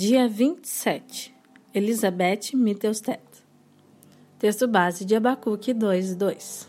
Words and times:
Dia 0.00 0.28
27. 0.28 1.34
Elizabeth 1.74 2.54
Mittelstadt. 2.54 3.20
Texto 4.38 4.68
base 4.68 5.04
de 5.04 5.16
Abacuque 5.16 5.74
2:2. 5.74 6.68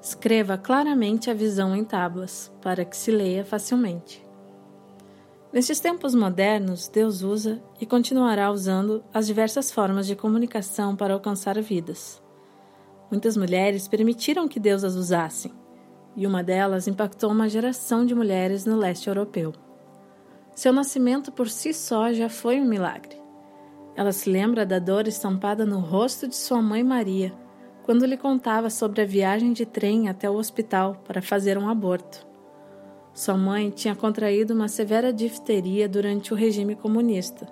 Escreva 0.00 0.56
claramente 0.56 1.28
a 1.28 1.34
visão 1.34 1.74
em 1.74 1.84
tábuas, 1.84 2.52
para 2.62 2.84
que 2.84 2.96
se 2.96 3.10
leia 3.10 3.44
facilmente. 3.44 4.24
Nestes 5.52 5.80
tempos 5.80 6.14
modernos, 6.14 6.86
Deus 6.86 7.22
usa 7.22 7.60
e 7.80 7.84
continuará 7.84 8.48
usando 8.52 9.02
as 9.12 9.26
diversas 9.26 9.72
formas 9.72 10.06
de 10.06 10.14
comunicação 10.14 10.94
para 10.94 11.14
alcançar 11.14 11.60
vidas. 11.60 12.22
Muitas 13.10 13.36
mulheres 13.36 13.88
permitiram 13.88 14.46
que 14.46 14.60
Deus 14.60 14.84
as 14.84 14.94
usasse, 14.94 15.52
e 16.16 16.24
uma 16.28 16.44
delas 16.44 16.86
impactou 16.86 17.32
uma 17.32 17.48
geração 17.48 18.06
de 18.06 18.14
mulheres 18.14 18.64
no 18.64 18.76
leste 18.76 19.08
europeu. 19.08 19.52
Seu 20.54 20.72
nascimento 20.72 21.32
por 21.32 21.48
si 21.48 21.72
só 21.72 22.12
já 22.12 22.28
foi 22.28 22.60
um 22.60 22.64
milagre. 22.64 23.20
Ela 23.96 24.12
se 24.12 24.30
lembra 24.30 24.66
da 24.66 24.78
dor 24.78 25.06
estampada 25.06 25.64
no 25.64 25.78
rosto 25.78 26.28
de 26.28 26.36
sua 26.36 26.60
mãe 26.60 26.84
Maria, 26.84 27.32
quando 27.82 28.06
lhe 28.06 28.16
contava 28.16 28.70
sobre 28.70 29.02
a 29.02 29.06
viagem 29.06 29.52
de 29.52 29.66
trem 29.66 30.08
até 30.08 30.28
o 30.30 30.34
hospital 30.34 31.02
para 31.06 31.22
fazer 31.22 31.58
um 31.58 31.68
aborto. 31.68 32.26
Sua 33.14 33.36
mãe 33.36 33.70
tinha 33.70 33.94
contraído 33.94 34.54
uma 34.54 34.68
severa 34.68 35.12
difteria 35.12 35.88
durante 35.88 36.32
o 36.32 36.36
regime 36.36 36.74
comunista 36.74 37.46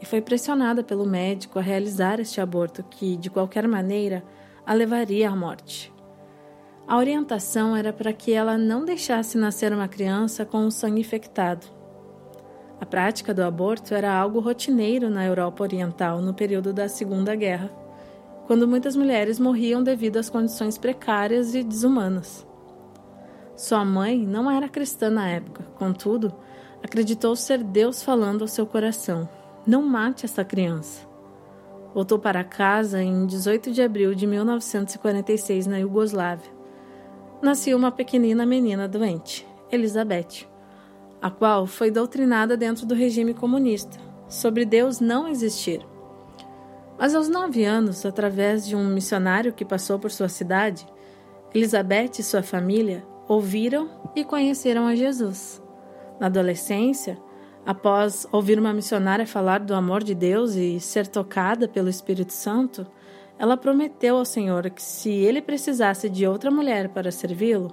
e 0.00 0.06
foi 0.06 0.20
pressionada 0.20 0.82
pelo 0.82 1.06
médico 1.06 1.58
a 1.58 1.62
realizar 1.62 2.20
este 2.20 2.40
aborto 2.40 2.84
que, 2.84 3.16
de 3.16 3.30
qualquer 3.30 3.66
maneira, 3.66 4.24
a 4.64 4.72
levaria 4.72 5.28
à 5.28 5.36
morte. 5.36 5.92
A 6.86 6.96
orientação 6.96 7.76
era 7.76 7.92
para 7.92 8.12
que 8.12 8.32
ela 8.32 8.56
não 8.56 8.84
deixasse 8.84 9.36
nascer 9.36 9.72
uma 9.72 9.88
criança 9.88 10.44
com 10.44 10.66
o 10.66 10.70
sangue 10.70 11.00
infectado. 11.00 11.77
A 12.80 12.86
prática 12.86 13.34
do 13.34 13.42
aborto 13.42 13.92
era 13.92 14.12
algo 14.12 14.38
rotineiro 14.38 15.10
na 15.10 15.24
Europa 15.24 15.64
Oriental 15.64 16.22
no 16.22 16.32
período 16.32 16.72
da 16.72 16.88
Segunda 16.88 17.34
Guerra, 17.34 17.70
quando 18.46 18.68
muitas 18.68 18.94
mulheres 18.94 19.38
morriam 19.38 19.82
devido 19.82 20.16
às 20.16 20.30
condições 20.30 20.78
precárias 20.78 21.54
e 21.54 21.62
desumanas. 21.64 22.46
Sua 23.56 23.84
mãe 23.84 24.24
não 24.24 24.48
era 24.48 24.68
cristã 24.68 25.10
na 25.10 25.28
época, 25.28 25.64
contudo, 25.76 26.32
acreditou 26.82 27.34
ser 27.34 27.64
Deus 27.64 28.02
falando 28.02 28.42
ao 28.42 28.48
seu 28.48 28.64
coração: 28.64 29.28
Não 29.66 29.82
mate 29.82 30.24
essa 30.24 30.44
criança. 30.44 31.06
Voltou 31.92 32.18
para 32.18 32.44
casa 32.44 33.02
em 33.02 33.26
18 33.26 33.72
de 33.72 33.82
abril 33.82 34.14
de 34.14 34.26
1946 34.26 35.66
na 35.66 35.78
Iugoslávia. 35.78 36.52
Nasceu 37.42 37.76
uma 37.76 37.90
pequenina 37.90 38.46
menina 38.46 38.86
doente, 38.86 39.44
Elizabeth 39.72 40.57
a 41.20 41.30
qual 41.30 41.66
foi 41.66 41.90
doutrinada 41.90 42.56
dentro 42.56 42.86
do 42.86 42.94
regime 42.94 43.34
comunista, 43.34 43.98
sobre 44.28 44.64
Deus 44.64 45.00
não 45.00 45.28
existir. 45.28 45.84
Mas 46.98 47.14
aos 47.14 47.28
nove 47.28 47.64
anos, 47.64 48.04
através 48.04 48.66
de 48.66 48.74
um 48.74 48.86
missionário 48.88 49.52
que 49.52 49.64
passou 49.64 49.98
por 49.98 50.10
sua 50.10 50.28
cidade, 50.28 50.86
Elizabeth 51.54 52.18
e 52.18 52.22
sua 52.22 52.42
família 52.42 53.04
ouviram 53.28 53.88
e 54.16 54.24
conheceram 54.24 54.86
a 54.86 54.94
Jesus. 54.94 55.62
Na 56.18 56.26
adolescência, 56.26 57.18
após 57.64 58.26
ouvir 58.32 58.58
uma 58.58 58.72
missionária 58.72 59.26
falar 59.26 59.60
do 59.60 59.74
amor 59.74 60.02
de 60.02 60.14
Deus 60.14 60.54
e 60.54 60.80
ser 60.80 61.06
tocada 61.06 61.68
pelo 61.68 61.88
Espírito 61.88 62.32
Santo, 62.32 62.86
ela 63.38 63.56
prometeu 63.56 64.16
ao 64.16 64.24
Senhor 64.24 64.68
que 64.70 64.82
se 64.82 65.10
ele 65.10 65.40
precisasse 65.40 66.08
de 66.08 66.26
outra 66.26 66.50
mulher 66.50 66.88
para 66.88 67.12
servi-lo, 67.12 67.72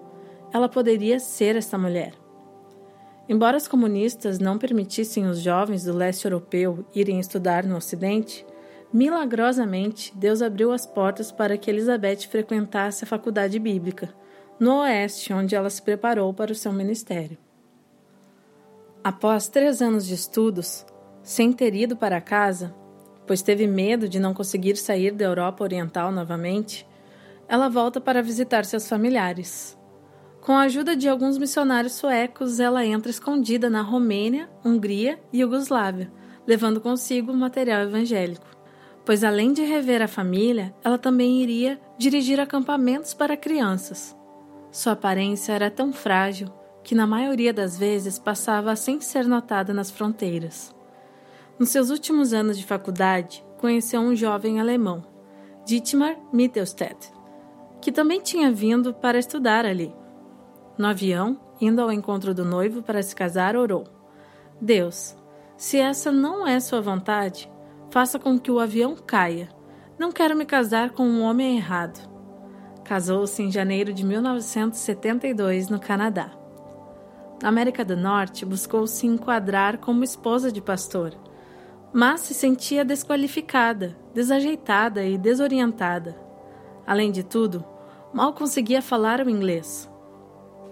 ela 0.53 0.69
poderia 0.69 1.19
ser 1.19 1.55
essa 1.55 1.77
mulher. 1.77 2.24
Embora 3.27 3.57
os 3.57 3.67
comunistas 3.67 4.37
não 4.37 4.57
permitissem 4.57 5.25
os 5.25 5.39
jovens 5.39 5.83
do 5.83 5.93
leste 5.93 6.25
europeu 6.25 6.85
irem 6.93 7.19
estudar 7.19 7.63
no 7.63 7.75
Ocidente, 7.75 8.45
milagrosamente 8.93 10.15
Deus 10.15 10.41
abriu 10.41 10.71
as 10.71 10.85
portas 10.85 11.31
para 11.31 11.57
que 11.57 11.69
Elizabeth 11.69 12.27
frequentasse 12.29 13.03
a 13.03 13.07
faculdade 13.07 13.57
bíblica, 13.57 14.13
no 14.59 14.81
Oeste, 14.81 15.33
onde 15.33 15.55
ela 15.55 15.69
se 15.69 15.81
preparou 15.81 16.33
para 16.33 16.51
o 16.51 16.55
seu 16.55 16.71
ministério. 16.71 17.37
Após 19.03 19.47
três 19.47 19.81
anos 19.81 20.05
de 20.05 20.13
estudos, 20.13 20.85
sem 21.23 21.51
ter 21.51 21.73
ido 21.73 21.95
para 21.95 22.21
casa, 22.21 22.73
pois 23.25 23.41
teve 23.41 23.65
medo 23.65 24.07
de 24.07 24.19
não 24.19 24.33
conseguir 24.33 24.75
sair 24.77 25.11
da 25.11 25.25
Europa 25.25 25.63
Oriental 25.63 26.11
novamente, 26.11 26.87
ela 27.47 27.69
volta 27.69 27.99
para 27.99 28.21
visitar 28.21 28.65
seus 28.65 28.87
familiares. 28.87 29.77
Com 30.45 30.51
a 30.51 30.61
ajuda 30.61 30.95
de 30.95 31.09
alguns 31.09 31.39
missionários 31.39 31.93
suecos, 31.93 32.59
ela 32.59 32.85
entra 32.85 33.09
escondida 33.09 33.67
na 33.67 33.81
Romênia, 33.81 34.47
Hungria 34.63 35.19
e 35.33 35.39
Iugoslávia, 35.39 36.11
levando 36.45 36.79
consigo 36.79 37.33
material 37.33 37.81
evangélico. 37.81 38.45
Pois 39.03 39.23
além 39.23 39.53
de 39.53 39.63
rever 39.63 40.03
a 40.03 40.07
família, 40.07 40.71
ela 40.83 40.99
também 40.99 41.41
iria 41.41 41.81
dirigir 41.97 42.39
acampamentos 42.39 43.11
para 43.11 43.35
crianças. 43.35 44.15
Sua 44.71 44.93
aparência 44.93 45.51
era 45.51 45.71
tão 45.71 45.91
frágil 45.91 46.53
que, 46.83 46.93
na 46.93 47.07
maioria 47.07 47.51
das 47.51 47.75
vezes, 47.75 48.19
passava 48.19 48.75
sem 48.75 49.01
ser 49.01 49.25
notada 49.25 49.73
nas 49.73 49.89
fronteiras. 49.89 50.75
Nos 51.57 51.69
seus 51.69 51.89
últimos 51.89 52.33
anos 52.33 52.55
de 52.55 52.63
faculdade, 52.63 53.43
conheceu 53.57 53.99
um 53.99 54.15
jovem 54.15 54.59
alemão, 54.59 55.03
Dietmar 55.65 56.15
Mittelstadt, 56.31 57.11
que 57.81 57.91
também 57.91 58.21
tinha 58.21 58.51
vindo 58.51 58.93
para 58.93 59.17
estudar 59.17 59.65
ali. 59.65 59.91
No 60.77 60.87
avião, 60.87 61.39
indo 61.59 61.81
ao 61.81 61.91
encontro 61.91 62.33
do 62.33 62.43
noivo 62.43 62.81
para 62.81 63.01
se 63.01 63.15
casar, 63.15 63.55
orou: 63.55 63.85
Deus, 64.59 65.15
se 65.57 65.77
essa 65.77 66.11
não 66.11 66.45
é 66.45 66.59
sua 66.59 66.81
vontade, 66.81 67.49
faça 67.89 68.19
com 68.19 68.37
que 68.37 68.51
o 68.51 68.59
avião 68.59 68.95
caia. 68.95 69.49
Não 69.97 70.11
quero 70.11 70.35
me 70.35 70.45
casar 70.45 70.89
com 70.89 71.03
um 71.03 71.21
homem 71.21 71.55
errado. 71.55 72.09
Casou-se 72.83 73.41
em 73.41 73.49
janeiro 73.49 73.93
de 73.93 74.05
1972 74.05 75.69
no 75.69 75.79
Canadá. 75.79 76.31
Na 77.41 77.49
América 77.49 77.85
do 77.85 77.95
Norte, 77.95 78.45
buscou 78.45 78.85
se 78.85 79.07
enquadrar 79.07 79.77
como 79.77 80.03
esposa 80.03 80.51
de 80.51 80.61
pastor, 80.61 81.13
mas 81.93 82.21
se 82.21 82.33
sentia 82.33 82.83
desqualificada, 82.83 83.95
desajeitada 84.13 85.05
e 85.05 85.17
desorientada. 85.17 86.17
Além 86.85 87.11
de 87.11 87.23
tudo, 87.23 87.63
mal 88.13 88.33
conseguia 88.33 88.81
falar 88.81 89.25
o 89.25 89.29
inglês. 89.29 89.89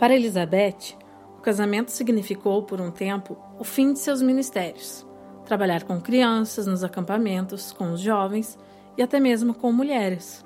Para 0.04 0.16
Elizabeth, 0.16 0.98
o 1.38 1.42
casamento 1.42 1.90
significou, 1.90 2.62
por 2.64 2.82
um 2.82 2.92
tempo, 2.92 3.38
o 3.58 3.64
fim 3.64 3.94
de 3.94 4.00
seus 4.00 4.22
ministérios. 4.22 5.08
Trabalhar 5.46 5.84
com 5.84 6.02
crianças 6.02 6.68
nos 6.68 6.84
acampamentos, 6.84 7.72
com 7.72 7.94
os 7.94 8.02
jovens 8.02 8.60
e 8.98 9.02
até 9.02 9.18
mesmo 9.18 9.54
com 9.54 9.72
mulheres. 9.72 10.44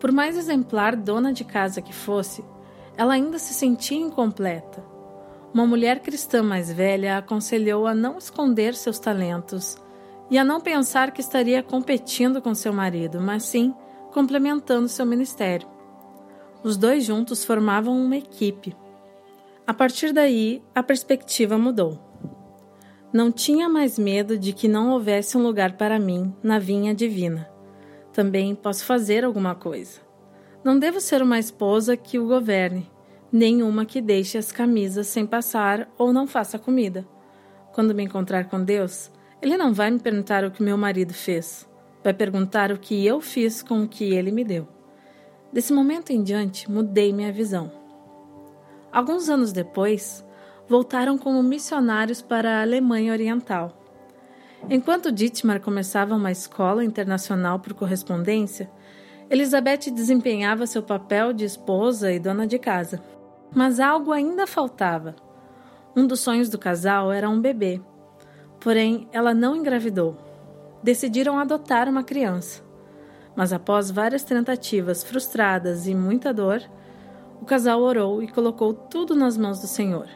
Por 0.00 0.10
mais 0.10 0.38
exemplar 0.38 0.96
dona 0.96 1.34
de 1.34 1.44
casa 1.44 1.82
que 1.82 1.92
fosse, 1.92 2.42
ela 2.96 3.12
ainda 3.12 3.38
se 3.38 3.52
sentia 3.52 3.98
incompleta. 3.98 4.82
Uma 5.52 5.66
mulher 5.66 6.00
cristã 6.00 6.42
mais 6.42 6.72
velha 6.72 7.18
aconselhou 7.18 7.86
a 7.86 7.94
não 7.94 8.16
esconder 8.16 8.74
seus 8.74 8.98
talentos 8.98 9.76
e 10.30 10.38
a 10.38 10.44
não 10.44 10.62
pensar 10.62 11.10
que 11.10 11.20
estaria 11.20 11.62
competindo 11.62 12.40
com 12.40 12.54
seu 12.54 12.72
marido, 12.72 13.20
mas 13.20 13.42
sim 13.42 13.74
complementando 14.14 14.88
seu 14.88 15.04
ministério. 15.04 15.76
Os 16.62 16.76
dois 16.76 17.04
juntos 17.04 17.44
formavam 17.44 17.96
uma 17.96 18.16
equipe. 18.16 18.76
A 19.66 19.72
partir 19.72 20.12
daí, 20.12 20.62
a 20.74 20.82
perspectiva 20.82 21.56
mudou. 21.56 21.98
Não 23.12 23.30
tinha 23.30 23.68
mais 23.68 23.98
medo 23.98 24.36
de 24.36 24.52
que 24.52 24.66
não 24.66 24.90
houvesse 24.90 25.36
um 25.36 25.42
lugar 25.42 25.76
para 25.76 25.98
mim 25.98 26.34
na 26.42 26.58
vinha 26.58 26.94
divina. 26.94 27.48
Também 28.12 28.54
posso 28.54 28.84
fazer 28.84 29.24
alguma 29.24 29.54
coisa. 29.54 30.00
Não 30.64 30.78
devo 30.78 31.00
ser 31.00 31.22
uma 31.22 31.38
esposa 31.38 31.96
que 31.96 32.18
o 32.18 32.26
governe, 32.26 32.90
nem 33.30 33.62
uma 33.62 33.86
que 33.86 34.00
deixe 34.00 34.36
as 34.36 34.50
camisas 34.50 35.06
sem 35.06 35.24
passar 35.24 35.88
ou 35.96 36.12
não 36.12 36.26
faça 36.26 36.58
comida. 36.58 37.06
Quando 37.72 37.94
me 37.94 38.02
encontrar 38.02 38.48
com 38.48 38.62
Deus, 38.62 39.10
Ele 39.40 39.56
não 39.56 39.72
vai 39.72 39.90
me 39.90 40.00
perguntar 40.00 40.44
o 40.44 40.50
que 40.50 40.62
meu 40.62 40.76
marido 40.76 41.14
fez, 41.14 41.68
vai 42.02 42.12
perguntar 42.12 42.72
o 42.72 42.78
que 42.78 43.06
eu 43.06 43.20
fiz 43.20 43.62
com 43.62 43.82
o 43.82 43.88
que 43.88 44.12
ele 44.12 44.32
me 44.32 44.42
deu. 44.42 44.77
Desse 45.50 45.72
momento 45.72 46.10
em 46.10 46.22
diante, 46.22 46.70
mudei 46.70 47.10
minha 47.10 47.32
visão. 47.32 47.72
Alguns 48.92 49.30
anos 49.30 49.50
depois, 49.50 50.24
voltaram 50.68 51.16
como 51.16 51.42
missionários 51.42 52.20
para 52.20 52.58
a 52.58 52.62
Alemanha 52.62 53.12
Oriental. 53.12 53.72
Enquanto 54.68 55.10
Dietmar 55.10 55.60
começava 55.60 56.14
uma 56.14 56.30
escola 56.30 56.84
internacional 56.84 57.58
por 57.60 57.72
correspondência, 57.72 58.70
Elizabeth 59.30 59.90
desempenhava 59.90 60.66
seu 60.66 60.82
papel 60.82 61.32
de 61.32 61.46
esposa 61.46 62.12
e 62.12 62.18
dona 62.18 62.46
de 62.46 62.58
casa. 62.58 63.02
Mas 63.54 63.80
algo 63.80 64.12
ainda 64.12 64.46
faltava. 64.46 65.16
Um 65.96 66.06
dos 66.06 66.20
sonhos 66.20 66.50
do 66.50 66.58
casal 66.58 67.10
era 67.10 67.28
um 67.28 67.40
bebê. 67.40 67.80
Porém, 68.60 69.08
ela 69.12 69.32
não 69.32 69.56
engravidou. 69.56 70.14
Decidiram 70.82 71.38
adotar 71.38 71.88
uma 71.88 72.04
criança 72.04 72.67
mas 73.38 73.52
após 73.52 73.88
várias 73.88 74.24
tentativas 74.24 75.04
frustradas 75.04 75.86
e 75.86 75.94
muita 75.94 76.34
dor, 76.34 76.60
o 77.40 77.44
casal 77.44 77.80
orou 77.80 78.20
e 78.20 78.26
colocou 78.26 78.74
tudo 78.74 79.14
nas 79.14 79.38
mãos 79.38 79.60
do 79.60 79.68
Senhor. 79.68 80.08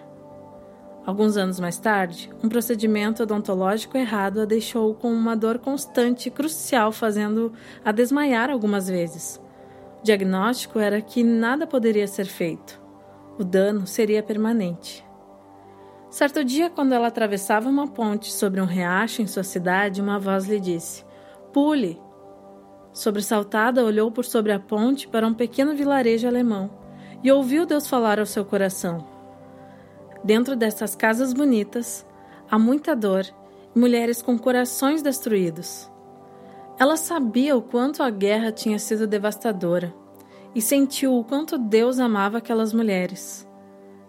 Alguns 1.07 1.37
anos 1.37 1.61
mais 1.61 1.79
tarde, 1.79 2.29
um 2.43 2.49
procedimento 2.49 3.23
odontológico 3.23 3.97
errado 3.97 4.41
a 4.41 4.45
deixou 4.45 4.93
com 4.93 5.13
uma 5.13 5.37
dor 5.37 5.61
constante 5.61 6.27
e 6.27 6.31
crucial, 6.33 6.91
fazendo 6.91 7.53
a 7.85 7.93
desmaiar 7.93 8.51
algumas 8.51 8.89
vezes. 8.89 9.41
O 10.01 10.03
diagnóstico 10.03 10.81
era 10.81 11.01
que 11.01 11.23
nada 11.23 11.65
poderia 11.65 12.09
ser 12.09 12.25
feito. 12.25 12.83
O 13.39 13.45
dano 13.45 13.87
seria 13.87 14.21
permanente. 14.21 15.07
Certo 16.11 16.43
dia, 16.43 16.69
quando 16.69 16.93
ela 16.93 17.07
atravessava 17.07 17.69
uma 17.69 17.87
ponte 17.87 18.33
sobre 18.33 18.61
um 18.61 18.67
riacho 18.67 19.23
em 19.23 19.29
sua 19.29 19.45
cidade, 19.45 20.03
uma 20.03 20.19
voz 20.19 20.47
lhe 20.49 20.59
disse: 20.59 21.05
Pule! 21.53 22.01
Sobressaltada, 22.93 23.85
olhou 23.85 24.11
por 24.11 24.25
sobre 24.25 24.53
a 24.53 24.61
ponte 24.61 25.09
para 25.09 25.27
um 25.27 25.33
pequeno 25.33 25.75
vilarejo 25.75 26.27
alemão 26.27 26.71
e 27.23 27.33
ouviu 27.33 27.65
Deus 27.65 27.89
falar 27.89 28.19
ao 28.19 28.27
seu 28.27 28.45
coração. 28.45 29.07
Dentro 30.23 30.55
dessas 30.55 30.95
casas 30.95 31.33
bonitas, 31.33 32.07
há 32.51 32.59
muita 32.59 32.95
dor 32.95 33.25
e 33.75 33.79
mulheres 33.79 34.21
com 34.21 34.39
corações 34.39 35.03
destruídos. 35.03 35.91
Ela 36.79 36.97
sabia 36.97 37.57
o 37.57 37.63
quanto 37.63 38.03
a 38.03 38.11
guerra 38.11 38.53
tinha 38.53 38.79
sido 38.79 39.07
devastadora 39.07 39.95
e 40.55 40.61
sentiu 40.61 41.17
o 41.17 41.25
quanto 41.25 41.57
Deus 41.57 41.99
amava 41.99 42.39
aquelas 42.39 42.73
mulheres. 42.73 43.49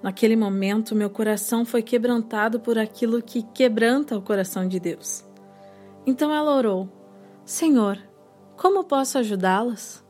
Naquele 0.01 0.35
momento, 0.35 0.95
meu 0.95 1.09
coração 1.09 1.63
foi 1.63 1.81
quebrantado 1.81 2.59
por 2.59 2.77
aquilo 2.77 3.21
que 3.21 3.41
quebranta 3.41 4.17
o 4.17 4.21
coração 4.21 4.67
de 4.67 4.77
Deus. 4.79 5.23
Então 6.05 6.33
ela 6.33 6.53
orou: 6.53 6.89
Senhor, 7.45 7.97
como 8.57 8.83
posso 8.83 9.17
ajudá-las? 9.17 10.03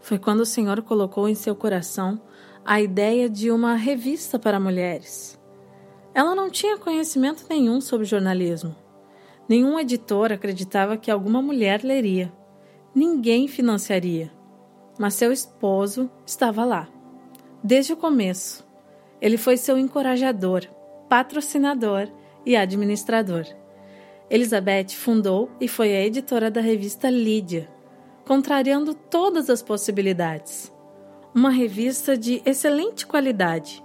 Foi 0.00 0.18
quando 0.18 0.40
o 0.40 0.46
Senhor 0.46 0.82
colocou 0.82 1.28
em 1.28 1.34
seu 1.34 1.56
coração 1.56 2.20
a 2.64 2.80
ideia 2.80 3.28
de 3.28 3.50
uma 3.50 3.74
revista 3.74 4.38
para 4.38 4.60
mulheres. 4.60 5.40
Ela 6.14 6.34
não 6.34 6.50
tinha 6.50 6.78
conhecimento 6.78 7.46
nenhum 7.48 7.80
sobre 7.80 8.06
jornalismo. 8.06 8.74
Nenhum 9.48 9.78
editor 9.78 10.32
acreditava 10.32 10.96
que 10.96 11.10
alguma 11.10 11.42
mulher 11.42 11.82
leria. 11.82 12.32
Ninguém 12.94 13.48
financiaria. 13.48 14.32
Mas 14.98 15.14
seu 15.14 15.32
esposo 15.32 16.10
estava 16.24 16.64
lá. 16.64 16.88
Desde 17.62 17.92
o 17.92 17.96
começo, 17.96 18.64
ele 19.20 19.36
foi 19.36 19.56
seu 19.56 19.78
encorajador, 19.78 20.66
patrocinador 21.08 22.08
e 22.46 22.56
administrador. 22.56 23.44
Elizabeth 24.30 24.90
fundou 24.94 25.50
e 25.60 25.68
foi 25.68 25.94
a 25.94 26.04
editora 26.04 26.50
da 26.50 26.60
revista 26.60 27.10
Lídia, 27.10 27.68
contrariando 28.24 28.94
todas 28.94 29.50
as 29.50 29.62
possibilidades. 29.62 30.72
Uma 31.34 31.50
revista 31.50 32.16
de 32.16 32.40
excelente 32.46 33.06
qualidade, 33.06 33.84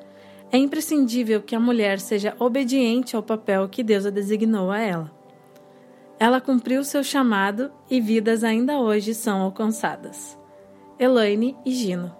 é 0.50 0.58
imprescindível 0.58 1.40
que 1.42 1.54
a 1.54 1.60
mulher 1.60 2.00
seja 2.00 2.34
obediente 2.40 3.14
ao 3.14 3.22
papel 3.22 3.68
que 3.68 3.84
Deus 3.84 4.04
a 4.04 4.10
designou 4.10 4.72
a 4.72 4.80
ela. 4.80 5.17
Ela 6.20 6.40
cumpriu 6.40 6.82
seu 6.82 7.04
chamado 7.04 7.70
e 7.88 8.00
vidas 8.00 8.42
ainda 8.42 8.80
hoje 8.80 9.14
são 9.14 9.40
alcançadas. 9.40 10.38
Elaine 10.98 11.56
e 11.64 11.70
Gino 11.70 12.17